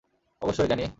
[0.41, 0.85] অবশ্যই, জ্যানি।